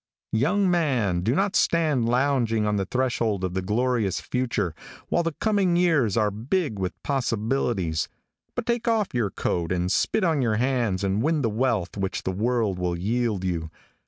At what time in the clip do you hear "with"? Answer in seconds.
6.79-6.93